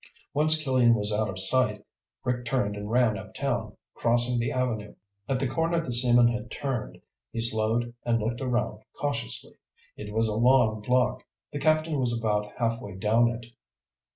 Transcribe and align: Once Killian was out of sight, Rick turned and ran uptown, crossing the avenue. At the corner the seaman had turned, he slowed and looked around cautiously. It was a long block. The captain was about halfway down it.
Once 0.33 0.59
Killian 0.63 0.95
was 0.95 1.11
out 1.13 1.29
of 1.29 1.37
sight, 1.37 1.85
Rick 2.23 2.43
turned 2.45 2.75
and 2.75 2.89
ran 2.89 3.19
uptown, 3.19 3.77
crossing 3.93 4.39
the 4.39 4.51
avenue. 4.51 4.95
At 5.29 5.37
the 5.39 5.47
corner 5.47 5.79
the 5.79 5.93
seaman 5.93 6.27
had 6.27 6.49
turned, 6.49 6.99
he 7.31 7.39
slowed 7.39 7.93
and 8.03 8.17
looked 8.17 8.41
around 8.41 8.79
cautiously. 8.99 9.53
It 9.95 10.11
was 10.11 10.27
a 10.27 10.33
long 10.33 10.81
block. 10.81 11.23
The 11.53 11.59
captain 11.59 11.99
was 11.99 12.17
about 12.17 12.51
halfway 12.57 12.95
down 12.95 13.29
it. 13.29 13.45